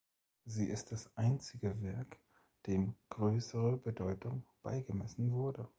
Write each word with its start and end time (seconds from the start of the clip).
Sie 0.45 0.65
ist 0.67 0.91
das 0.91 1.15
einzige 1.15 1.79
Werk, 1.83 2.17
dem 2.65 2.95
größere 3.09 3.77
Bedeutung 3.77 4.47
beigemessen 4.63 5.31
wurde. 5.31 5.69